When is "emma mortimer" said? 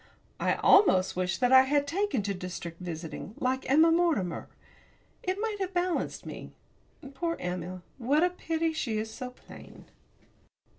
3.69-4.49